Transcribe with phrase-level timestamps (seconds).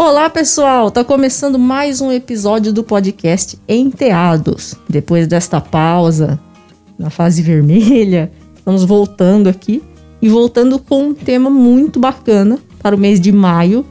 [0.00, 0.92] Olá, pessoal!
[0.92, 4.76] Tá começando mais um episódio do podcast Enteados.
[4.88, 6.38] Depois desta pausa
[6.96, 9.82] na fase vermelha, estamos voltando aqui
[10.22, 13.84] e voltando com um tema muito bacana para o mês de maio,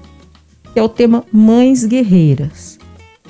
[0.71, 2.79] que é o tema Mães Guerreiras.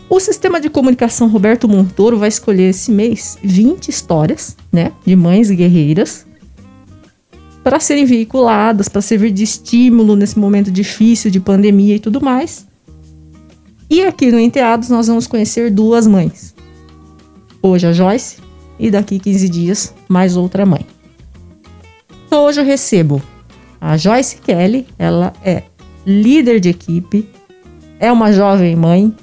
[0.08, 5.50] O sistema de comunicação Roberto Montoro vai escolher esse mês 20 histórias, né, de mães
[5.50, 6.28] guerreiras
[7.64, 12.67] para serem veiculadas, para servir de estímulo nesse momento difícil de pandemia e tudo mais.
[13.90, 16.54] E aqui no Enteados nós vamos conhecer duas mães.
[17.62, 18.38] Hoje a Joyce
[18.78, 20.86] e daqui 15 dias mais outra mãe.
[22.26, 23.22] Então hoje eu recebo
[23.80, 25.64] a Joyce Kelly, ela é
[26.06, 27.30] líder de equipe,
[27.98, 29.16] é uma jovem mãe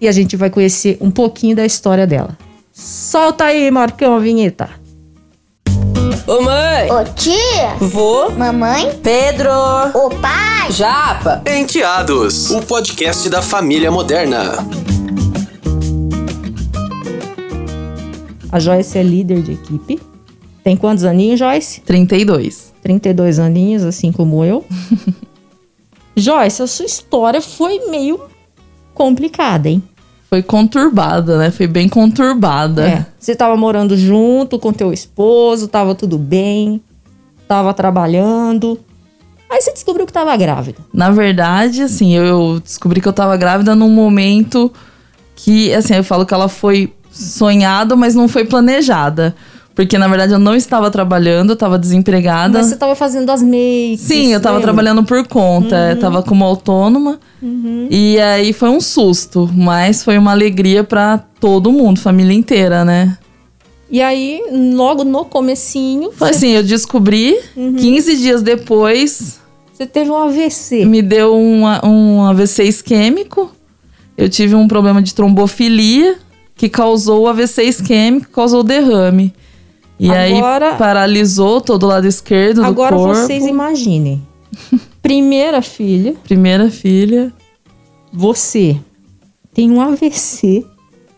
[0.00, 2.36] e a gente vai conhecer um pouquinho da história dela.
[2.72, 4.68] Solta aí, Marcão, a vinheta.
[6.26, 6.90] Ô mãe!
[6.90, 7.76] Ô tia!
[7.78, 8.30] Vô!
[8.30, 8.98] Mamãe!
[9.02, 9.50] Pedro!
[9.92, 10.70] Ô pai!
[10.70, 11.42] Japa!
[11.46, 14.54] Enteados, o podcast da família moderna.
[18.50, 20.00] A Joyce é líder de equipe.
[20.62, 21.82] Tem quantos aninhos, Joyce?
[21.82, 22.72] 32.
[22.82, 24.64] 32 aninhos, assim como eu.
[26.16, 28.18] Joyce, a sua história foi meio
[28.94, 29.82] complicada, hein?
[30.34, 31.52] Foi conturbada, né?
[31.52, 32.88] Foi bem conturbada.
[32.88, 33.06] É.
[33.20, 36.82] Você tava morando junto com teu esposo, tava tudo bem,
[37.46, 38.76] tava trabalhando.
[39.48, 40.78] Aí você descobriu que tava grávida.
[40.92, 44.72] Na verdade, assim, eu descobri que eu tava grávida num momento
[45.36, 49.36] que, assim, eu falo que ela foi sonhada, mas não foi planejada.
[49.74, 52.58] Porque, na verdade, eu não estava trabalhando, eu estava desempregada.
[52.58, 54.00] Mas você tava fazendo as makes.
[54.02, 54.72] Sim, eu tava lembra?
[54.72, 55.90] trabalhando por conta, Uhum.
[55.90, 57.18] eu tava como autônoma.
[57.90, 63.18] E aí foi um susto, mas foi uma alegria pra todo mundo, família inteira, né?
[63.90, 64.40] E aí,
[64.72, 69.40] logo no comecinho, Foi assim, eu descobri, 15 dias depois,
[69.72, 70.84] você teve um AVC.
[70.86, 73.50] me deu um, um AVC isquêmico.
[74.16, 76.16] Eu tive um problema de trombofilia
[76.56, 79.34] que causou o AVC isquêmico, causou derrame.
[79.98, 83.14] E Agora- aí paralisou todo o lado esquerdo do Agora corpo.
[83.14, 84.20] vocês imaginem.
[85.02, 87.32] Primeira filha, Primeira filha.
[88.12, 88.76] você
[89.52, 90.64] tem um AVC,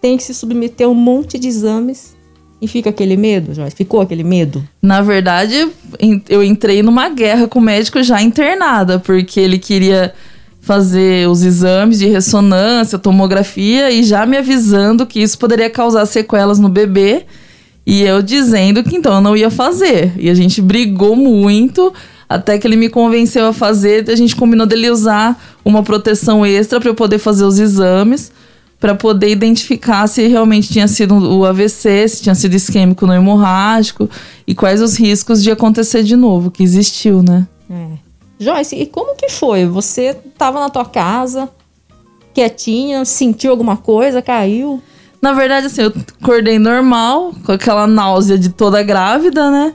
[0.00, 2.14] tem que se submeter a um monte de exames
[2.60, 3.76] e fica aquele medo, Joyce?
[3.76, 4.66] Ficou aquele medo?
[4.82, 5.68] Na verdade,
[6.28, 10.12] eu entrei numa guerra com o médico já internada, porque ele queria
[10.60, 16.58] fazer os exames de ressonância, tomografia e já me avisando que isso poderia causar sequelas
[16.58, 17.24] no bebê.
[17.86, 20.12] E eu dizendo que então eu não ia fazer.
[20.18, 21.94] E a gente brigou muito
[22.28, 24.10] até que ele me convenceu a fazer.
[24.10, 28.32] A gente combinou dele usar uma proteção extra para eu poder fazer os exames,
[28.80, 34.10] para poder identificar se realmente tinha sido o AVC, se tinha sido isquêmico não hemorrágico
[34.46, 37.46] e quais os riscos de acontecer de novo, que existiu, né?
[37.70, 38.06] É.
[38.38, 39.64] Joyce, e como que foi?
[39.64, 41.48] Você tava na tua casa,
[42.34, 44.82] quietinha, sentiu alguma coisa, caiu?
[45.26, 45.92] Na verdade, assim, eu
[46.22, 49.72] acordei normal, com aquela náusea de toda grávida, né?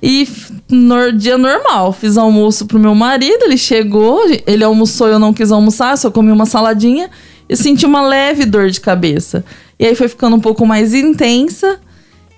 [0.00, 5.18] E f- no dia normal, fiz almoço pro meu marido, ele chegou, ele almoçou, eu
[5.18, 7.10] não quis almoçar, só comi uma saladinha
[7.48, 9.44] e senti uma leve dor de cabeça.
[9.76, 11.80] E aí foi ficando um pouco mais intensa.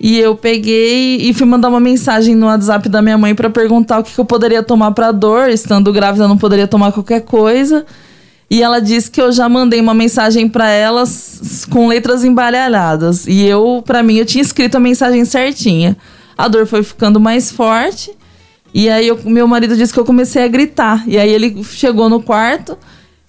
[0.01, 3.99] E eu peguei e fui mandar uma mensagem no WhatsApp da minha mãe pra perguntar
[3.99, 5.51] o que, que eu poderia tomar pra dor.
[5.51, 7.85] Estando grávida, eu não poderia tomar qualquer coisa.
[8.51, 13.27] E ela disse que eu já mandei uma mensagem pra ela s- com letras embaralhadas.
[13.27, 15.97] E eu, pra mim, eu tinha escrito a mensagem certinha.
[16.37, 18.11] A dor foi ficando mais forte.
[18.73, 21.05] E aí eu- meu marido disse que eu comecei a gritar.
[21.07, 22.79] E aí ele chegou no quarto,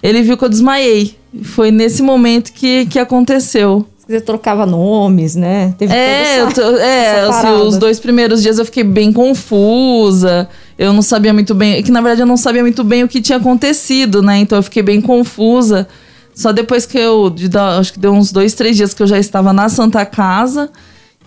[0.01, 1.17] ele viu que eu desmaiei.
[1.43, 3.85] Foi nesse momento que, que aconteceu.
[4.09, 5.75] Você trocava nomes, né?
[5.77, 10.49] Teve É, essa- tô- é assim, os dois primeiros dias eu fiquei bem confusa.
[10.79, 11.75] Eu não sabia muito bem.
[11.75, 14.37] é Que na verdade eu não sabia muito bem o que tinha acontecido, né?
[14.39, 15.87] Então eu fiquei bem confusa.
[16.33, 17.29] Só depois que eu.
[17.29, 20.71] de acho que deu uns dois, três dias que eu já estava na Santa Casa.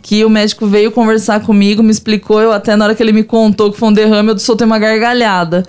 [0.01, 2.41] Que o médico veio conversar comigo, me explicou.
[2.41, 4.81] Eu até na hora que ele me contou que foi um derrame, eu soltei uma
[4.81, 5.63] gargalhada.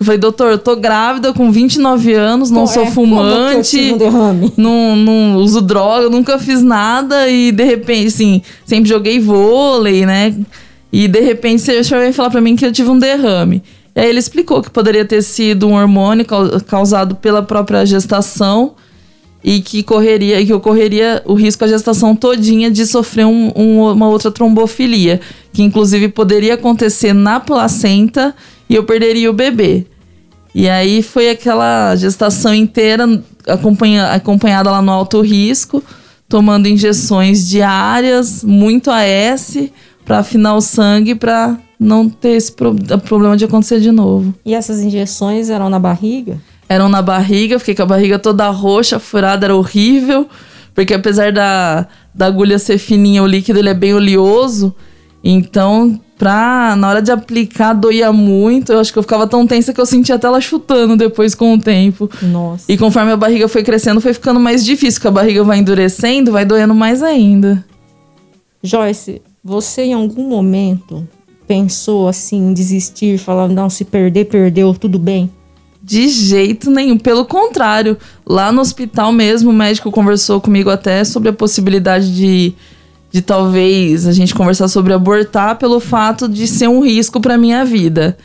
[0.00, 3.98] Eu falei, doutor, eu tô grávida com 29 anos, não Pô, sou é, fumante um
[3.98, 4.50] derrame?
[4.56, 10.34] não, não uso droga, nunca fiz nada e de repente, assim, sempre joguei vôlei, né?
[10.90, 13.62] E de repente senhor veio falar pra mim que eu tive um derrame.
[13.94, 18.72] E aí ele explicou que poderia ter sido um hormônio cau- causado pela própria gestação
[19.44, 24.08] e que correria, que ocorreria o risco a gestação todinha de sofrer um- um- uma
[24.08, 25.20] outra trombofilia,
[25.52, 28.34] que inclusive poderia acontecer na placenta
[28.70, 29.84] e eu perderia o bebê.
[30.54, 35.82] E aí foi aquela gestação inteira acompanha, acompanhada lá no alto risco,
[36.28, 39.58] tomando injeções diárias, muito AS,
[40.04, 42.74] para afinar o sangue para não ter esse pro-
[43.04, 44.34] problema de acontecer de novo.
[44.44, 46.38] E essas injeções eram na barriga?
[46.68, 50.28] eram na barriga, fiquei com a barriga toda roxa, furada, era horrível.
[50.72, 51.84] Porque apesar da,
[52.14, 54.72] da agulha ser fininha, o líquido ele é bem oleoso.
[55.22, 58.70] Então, pra, na hora de aplicar, doía muito.
[58.70, 61.54] Eu acho que eu ficava tão tensa que eu sentia até ela chutando depois com
[61.54, 62.10] o tempo.
[62.20, 62.70] Nossa.
[62.70, 66.30] E conforme a barriga foi crescendo, foi ficando mais difícil, porque a barriga vai endurecendo,
[66.30, 67.64] vai doendo mais ainda.
[68.62, 71.08] Joyce, você em algum momento
[71.48, 75.30] pensou assim em desistir, falar, não, se perder, perdeu, tudo bem?
[75.82, 76.98] De jeito nenhum.
[76.98, 77.96] Pelo contrário,
[78.26, 82.52] lá no hospital mesmo, o médico conversou comigo até sobre a possibilidade de,
[83.10, 87.64] de talvez a gente conversar sobre abortar pelo fato de ser um risco para minha
[87.64, 88.16] vida.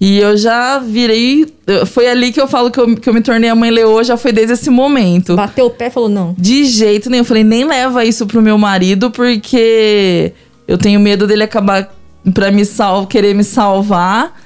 [0.00, 1.46] E eu já virei.
[1.86, 4.16] Foi ali que eu falo que eu, que eu me tornei a mãe leoa, já
[4.16, 5.34] foi desde esse momento.
[5.34, 6.34] Bateu o pé e falou, não.
[6.38, 7.22] De jeito nenhum.
[7.22, 10.32] Eu falei, nem leva isso pro meu marido, porque
[10.68, 11.90] eu tenho medo dele acabar
[12.34, 14.45] pra me sal querer me salvar.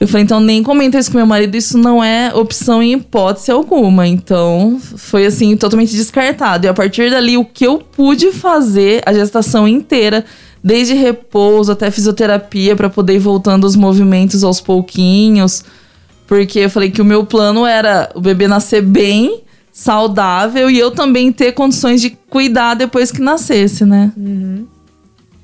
[0.00, 3.50] Eu falei, então nem comenta isso com meu marido, isso não é opção em hipótese
[3.50, 4.08] alguma.
[4.08, 6.64] Então, foi assim, totalmente descartado.
[6.64, 10.24] E a partir dali, o que eu pude fazer a gestação inteira,
[10.64, 15.62] desde repouso até fisioterapia, pra poder ir voltando os movimentos aos pouquinhos.
[16.26, 20.90] Porque eu falei que o meu plano era o bebê nascer bem, saudável, e eu
[20.90, 24.12] também ter condições de cuidar depois que nascesse, né?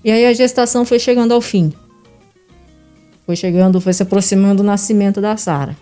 [0.03, 1.75] E aí a gestação foi chegando ao fim.
[3.27, 5.77] Foi chegando, foi se aproximando do nascimento da Sara.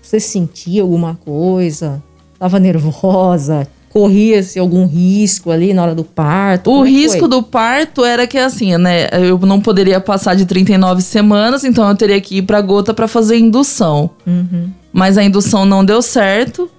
[0.00, 2.00] Você sentia alguma coisa?
[2.38, 3.66] Tava nervosa?
[3.90, 6.70] Corria-se algum risco ali na hora do parto?
[6.70, 7.28] O é risco foi?
[7.28, 9.08] do parto era que assim, né?
[9.12, 13.08] Eu não poderia passar de 39 semanas, então eu teria que ir pra gota pra
[13.08, 14.10] fazer indução.
[14.26, 14.70] Uhum.
[14.92, 16.70] Mas a indução não deu certo.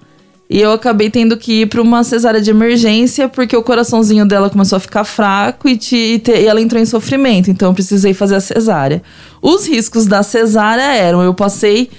[0.48, 4.48] E eu acabei tendo que ir pra uma cesárea de emergência, porque o coraçãozinho dela
[4.48, 7.50] começou a ficar fraco e, te- e te- e ela entrou em sofrimento.
[7.50, 9.02] Então eu precisei fazer a cesárea.
[9.42, 11.90] Os riscos da cesárea eram: eu passei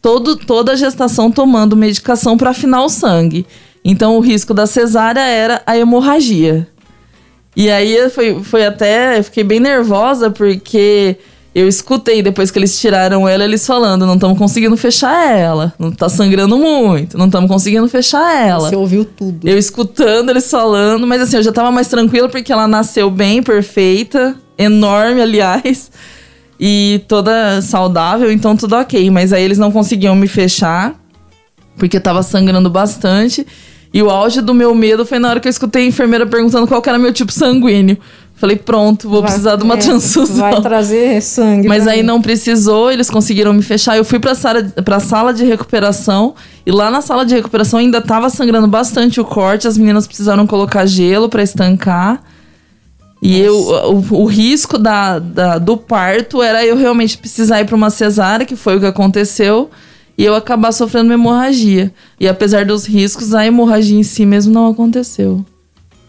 [0.00, 3.46] todo, toda a gestação tomando medicação para afinar o sangue.
[3.84, 6.66] Então o risco da cesárea era a hemorragia.
[7.54, 9.18] E aí foi, foi até.
[9.18, 11.16] Eu fiquei bem nervosa porque
[11.54, 15.74] eu escutei depois que eles tiraram ela, eles falando: não estamos conseguindo fechar ela.
[15.78, 18.70] Não tá sangrando muito, não estamos conseguindo fechar ela.
[18.70, 19.46] Você ouviu tudo.
[19.46, 23.42] Eu escutando eles falando, mas assim, eu já tava mais tranquila porque ela nasceu bem,
[23.42, 25.90] perfeita, enorme, aliás,
[26.58, 29.10] e toda saudável, então tudo ok.
[29.10, 30.94] Mas aí eles não conseguiam me fechar,
[31.76, 33.46] porque tava sangrando bastante.
[33.94, 36.66] E o auge do meu medo foi na hora que eu escutei a enfermeira perguntando
[36.66, 37.98] qual era meu tipo sanguíneo.
[38.42, 40.36] Falei, pronto, vou Vai- precisar de uma é, transfusão.
[40.50, 41.68] Vai trazer sangue.
[41.68, 42.06] Mas aí mim.
[42.08, 43.96] não precisou, eles conseguiram me fechar.
[43.96, 46.34] Eu fui pra sala, pra sala de recuperação
[46.66, 49.68] e lá na sala de recuperação ainda tava sangrando bastante o corte.
[49.68, 52.20] As meninas precisaram colocar gelo pra estancar.
[53.22, 53.54] E eu,
[54.10, 58.44] o, o risco da, da- do parto era eu realmente precisar ir pra uma cesárea,
[58.44, 59.70] que foi o que aconteceu,
[60.18, 61.92] e eu acabar sofrendo uma hemorragia.
[62.18, 65.44] E apesar dos riscos, a hemorragia em si mesmo não aconteceu.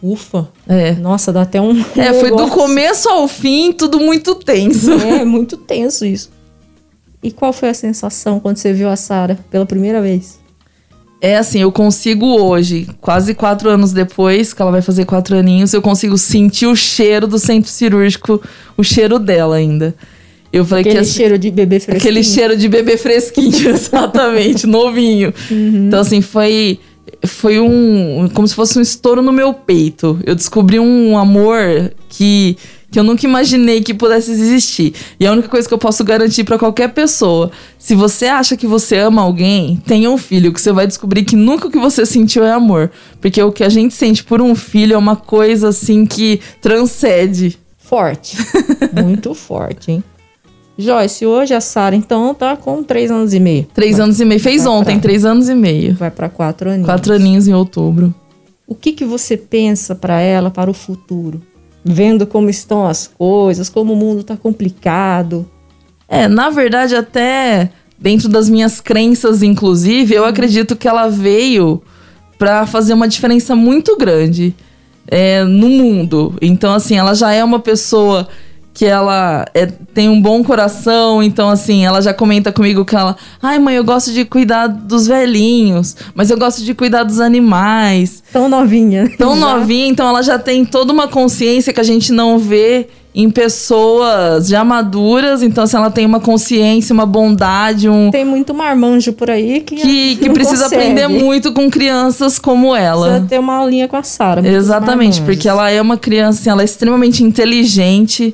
[0.04, 0.50] Ufa.
[0.68, 0.92] É.
[0.92, 1.80] Nossa, dá até um.
[1.96, 4.92] É, foi do começo ao fim, tudo muito tenso.
[4.92, 6.30] É, muito tenso isso.
[7.24, 10.40] E qual foi a sensação quando você viu a Sara pela primeira vez?
[11.22, 15.72] É assim, eu consigo hoje, quase quatro anos depois, que ela vai fazer quatro aninhos,
[15.74, 18.42] eu consigo sentir o cheiro do centro cirúrgico,
[18.76, 19.96] o cheiro dela ainda.
[20.52, 21.98] Eu falei Aquele que assim, cheiro de bebê fresquinho.
[21.98, 25.34] aquele cheiro de bebê fresquinho, exatamente, novinho.
[25.50, 26.78] Então assim, foi
[27.26, 30.20] foi um como se fosse um estouro no meu peito.
[30.26, 32.58] Eu descobri um amor que
[32.94, 34.94] que eu nunca imaginei que pudesse existir.
[35.20, 37.50] E a única coisa que eu posso garantir pra qualquer pessoa,
[37.80, 41.36] se você acha que você ama alguém, tenha um filho, que você vai descobrir que
[41.36, 44.54] nunca o que você sentiu é amor, porque o que a gente sente por um
[44.54, 47.58] filho é uma coisa assim que transcende.
[47.80, 48.38] Forte.
[48.94, 50.04] Muito forte, hein?
[50.78, 53.68] Joyce, hoje a Sara, então, tá com três anos e meio.
[53.74, 54.40] Três anos e meio.
[54.40, 55.94] Fez Vai ontem, pra- três anos e meio.
[55.96, 56.86] Vai pra quatro aninhos.
[56.88, 58.14] Quatro aninhos em outubro.
[58.66, 61.42] O que, que você pensa para ela, para o futuro?
[61.86, 65.48] Vendo como estão as coisas, como o mundo tá complicado.
[66.08, 71.82] É, na verdade, até dentro das minhas crenças, inclusive, eu acredito que ela veio
[72.38, 74.56] pra fazer uma diferença muito grande
[75.08, 76.34] é, no mundo.
[76.42, 78.28] Então, assim, ela já é uma pessoa
[78.74, 83.16] que ela é- tem um bom coração, então assim, ela já comenta comigo que ela,
[83.42, 88.24] ai mãe, eu gosto de cuidar dos velhinhos, mas eu gosto de cuidar dos animais.
[88.34, 89.08] Tão novinha.
[89.18, 93.30] Tão novinha, então ela já tem toda uma consciência que a gente não vê em
[93.30, 95.44] pessoas já maduras.
[95.44, 98.10] Então, assim, ela tem uma consciência, uma bondade, um.
[98.10, 100.82] Tem muito marmanjo por aí que, Que, que precisa consegue.
[100.82, 103.08] aprender muito com crianças como ela.
[103.10, 104.48] Precisa ter uma aulinha com a Sara.
[104.48, 108.34] Exatamente, porque ela é uma criança, assim, ela é extremamente inteligente,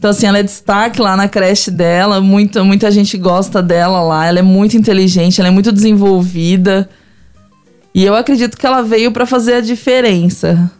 [0.00, 2.22] Então, assim, ela é destaque lá na creche dela.
[2.22, 4.24] Muita, muita gente gosta dela lá.
[4.24, 6.88] Ela é muito inteligente, ela é muito desenvolvida.
[7.94, 10.72] E eu acredito que ela veio para fazer a diferença.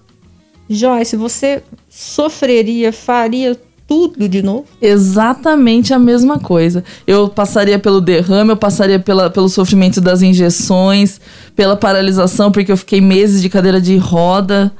[0.71, 4.65] Joyce, você sofreria, faria tudo de novo?
[4.81, 6.83] Exatamente a mesma coisa.
[7.07, 11.21] Eu passaria pelo derrame, eu passaria pela, pelo sofrimento das injeções,
[11.55, 14.73] pela paralisação, porque eu fiquei meses de cadeira de roda,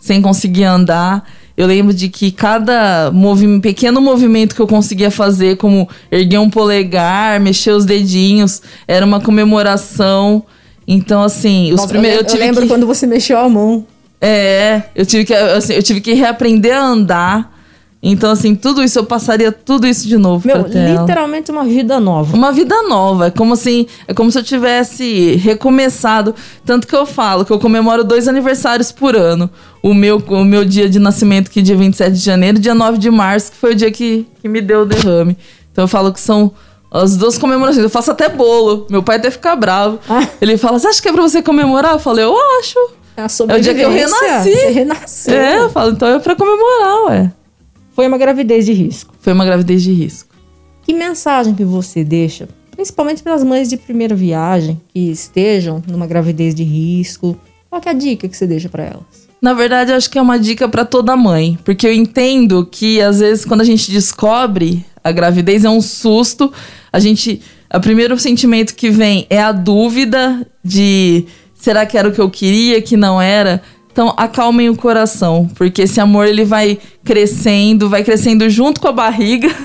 [0.00, 1.28] sem conseguir andar.
[1.56, 6.48] Eu lembro de que cada movi pequeno movimento que eu conseguia fazer, como erguer um
[6.48, 10.44] polegar, mexer os dedinhos, era uma comemoração.
[10.86, 12.32] Então, assim, os Nossa, primeiros.
[12.32, 12.68] eu, eu lembro que...
[12.68, 13.86] quando você mexeu a mão.
[14.20, 17.51] É, eu tive que, assim, eu tive que reaprender a andar.
[18.04, 22.36] Então, assim, tudo isso, eu passaria tudo isso de novo Meu, literalmente uma vida nova.
[22.36, 23.28] Uma vida nova.
[23.28, 26.34] É como assim, é como se eu tivesse recomeçado.
[26.64, 29.48] Tanto que eu falo que eu comemoro dois aniversários por ano.
[29.80, 32.74] O meu, o meu dia de nascimento, que é dia 27 de janeiro, e dia
[32.74, 35.36] 9 de março, que foi o dia que, que me deu o derrame.
[35.70, 36.50] Então eu falo que são
[36.90, 37.84] as duas comemorações.
[37.84, 38.84] Eu faço até bolo.
[38.90, 40.00] Meu pai até fica bravo.
[40.08, 40.26] Ah.
[40.40, 41.92] Ele fala: Você acha que é pra você comemorar?
[41.92, 42.78] Eu falei: Eu acho.
[43.16, 44.52] É, É o dia que eu renasci.
[44.52, 45.34] Você renasceu.
[45.34, 47.32] É, eu falo: Então é pra comemorar, ué.
[47.92, 49.14] Foi uma gravidez de risco.
[49.20, 50.34] Foi uma gravidez de risco.
[50.82, 56.06] Que mensagem que você deixa, principalmente para as mães de primeira viagem que estejam numa
[56.06, 57.38] gravidez de risco?
[57.70, 59.28] Qual que é a dica que você deixa para elas?
[59.40, 63.00] Na verdade, eu acho que é uma dica pra toda mãe, porque eu entendo que
[63.00, 66.52] às vezes quando a gente descobre a gravidez é um susto,
[66.92, 67.42] a gente,
[67.74, 72.30] o primeiro sentimento que vem é a dúvida de será que era o que eu
[72.30, 73.62] queria, que não era?
[73.92, 78.92] Então, acalmem o coração, porque esse amor ele vai crescendo, vai crescendo junto com a
[78.92, 79.54] barriga.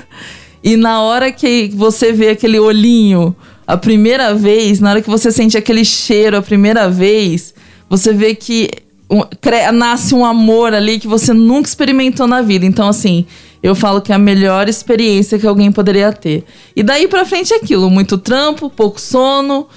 [0.60, 5.30] E na hora que você vê aquele olhinho a primeira vez, na hora que você
[5.30, 7.54] sente aquele cheiro a primeira vez,
[7.88, 8.68] você vê que
[9.08, 12.66] um- cre- nasce um amor ali que você nunca experimentou na vida.
[12.66, 13.24] Então, assim,
[13.62, 16.44] eu falo que é a melhor experiência que alguém poderia ter.
[16.74, 19.68] E daí pra frente é aquilo: muito trampo, pouco sono,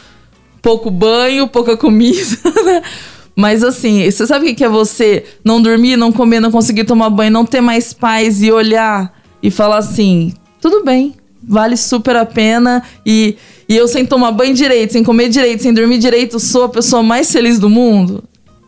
[0.63, 2.17] pouco banho, pouca comida,
[2.65, 2.81] né?
[3.41, 7.09] Mas assim, você sabe o que é você não dormir, não comer, não conseguir tomar
[7.09, 10.31] banho, não ter mais paz e olhar e falar assim:
[10.61, 12.83] tudo bem, vale super a pena.
[13.03, 13.35] E,
[13.67, 17.01] e eu sem tomar banho direito, sem comer direito, sem dormir direito, sou a pessoa
[17.01, 18.23] mais feliz do mundo.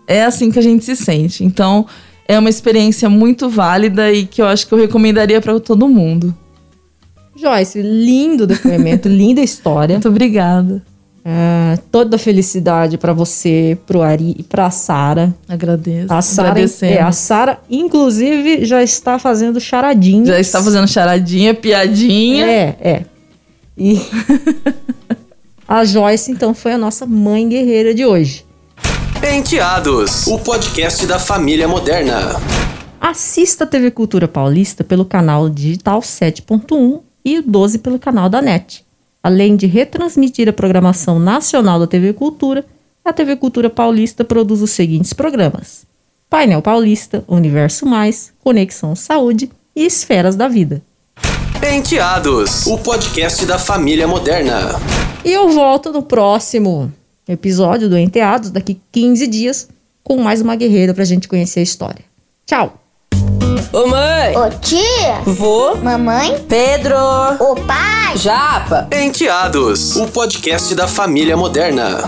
[0.08, 1.44] É assim que a gente se sente.
[1.44, 1.86] Então,
[2.28, 6.36] é uma experiência muito válida e que eu acho que eu recomendaria pra todo mundo.
[7.36, 9.94] Joyce, lindo depoimento, linda história.
[9.94, 10.82] Muito obrigada.
[11.26, 15.34] Ah, toda felicidade para você, pro Ari e pra Sara.
[15.48, 16.12] Agradeço.
[16.12, 20.28] A Sara, é, a Sara, inclusive, já está fazendo charadinhas.
[20.28, 22.46] Já está fazendo charadinha, piadinha.
[22.46, 23.06] É, é.
[23.78, 24.02] E
[25.68, 28.46] a Joyce, então, foi a nossa mãe guerreira de hoje.
[29.34, 32.36] Enteados, o podcast da família moderna.
[33.00, 38.42] Assista a TV Cultura Paulista pelo canal digital 7.1 e o 12 pelo canal da
[38.42, 38.86] NET.
[39.24, 42.66] Além de retransmitir a programação nacional da TV Cultura,
[43.06, 45.86] a TV Cultura Paulista produz os seguintes programas:
[46.30, 50.82] Painel Paulista, Universo Mais, Conexão Saúde e Esferas da Vida.
[51.74, 54.72] Enteados, o podcast da família moderna.
[55.24, 56.92] E eu volto no próximo
[57.26, 59.70] episódio do Enteados, daqui 15 dias,
[60.04, 62.04] com mais uma guerreira pra gente conhecer a história.
[62.46, 62.83] Tchau!
[63.74, 66.96] Ô mãe, Ô tia, vô, mamãe, Pedro,
[67.40, 68.16] ô pai.
[68.16, 68.88] Japa.
[68.92, 72.02] Enteados, o podcast da família moderna.